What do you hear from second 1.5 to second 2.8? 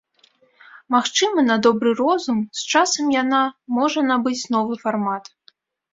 добры розум, з